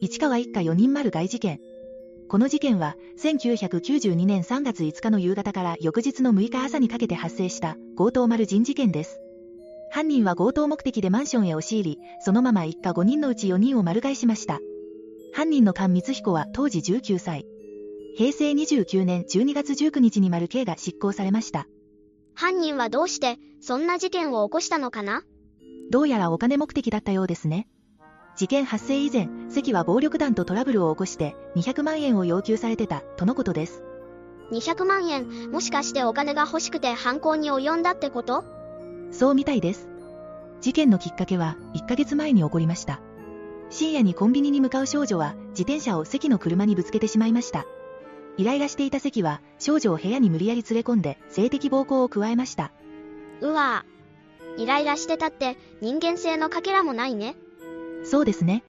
[0.00, 1.58] 市川一家4人丸外事件。
[2.28, 9.18] この事件は、1992年3月5日の夕方から翌日の6日朝にかけて発生した強盗丸人事件です。
[9.90, 14.60] 犯人は強盗目的でマンションへ押し入り、そのまま一家5人のうち4人を丸買いしました。
[15.34, 17.44] 犯人の菅光彦は当時19歳。
[18.14, 21.66] 平成29年12月19日に丸 K が執行されました。
[22.36, 25.24] 犯人はどうして、そんな事件を起こしたのかな？
[25.90, 27.66] どうやらお金目的だったようですね。
[28.38, 33.82] 事件発生以前、関は暴力団とトラブルを起こして200万円を要求されてた、とのことです。
[34.52, 38.44] 200万円、もしかしてお金が欲しくて犯行に及んだってこと？
[39.10, 39.88] そうみたいです。
[40.60, 43.00] 事件のきっかけは1ヶ月前に起こりました。
[43.70, 47.66] 深夜にコンビニに向かう少女は自転車を関の車にぶつけてしまいました。
[48.36, 52.70] イライラしていた関は少女を部屋に無理やり連れ込んで性的暴行を加えました。
[53.40, 54.62] うわぁ。
[54.62, 57.34] イライラしてたって人間性のかけらもないね。
[58.04, 58.64] そうですね。